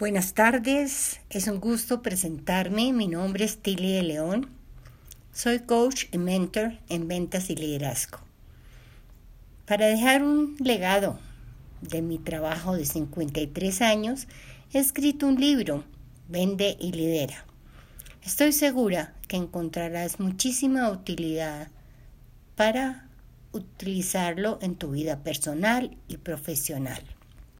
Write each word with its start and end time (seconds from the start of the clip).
Buenas 0.00 0.32
tardes, 0.32 1.20
es 1.28 1.46
un 1.46 1.60
gusto 1.60 2.00
presentarme. 2.00 2.90
Mi 2.94 3.06
nombre 3.06 3.44
es 3.44 3.58
Tilly 3.58 3.92
de 3.92 4.02
León. 4.02 4.48
Soy 5.34 5.58
coach 5.58 6.06
y 6.10 6.16
mentor 6.16 6.78
en 6.88 7.06
ventas 7.06 7.50
y 7.50 7.54
liderazgo. 7.54 8.18
Para 9.66 9.88
dejar 9.88 10.22
un 10.22 10.56
legado 10.58 11.20
de 11.82 12.00
mi 12.00 12.16
trabajo 12.16 12.76
de 12.76 12.86
53 12.86 13.82
años, 13.82 14.26
he 14.72 14.78
escrito 14.78 15.26
un 15.26 15.38
libro, 15.38 15.84
Vende 16.30 16.78
y 16.80 16.92
Lidera. 16.92 17.44
Estoy 18.24 18.52
segura 18.52 19.12
que 19.28 19.36
encontrarás 19.36 20.18
muchísima 20.18 20.88
utilidad 20.88 21.68
para 22.56 23.06
utilizarlo 23.52 24.58
en 24.62 24.76
tu 24.76 24.92
vida 24.92 25.18
personal 25.18 25.94
y 26.08 26.16
profesional. 26.16 27.02